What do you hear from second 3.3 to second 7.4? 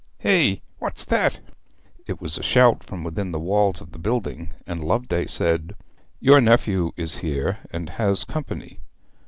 the walls of the building, and Loveday said 'Your nephew is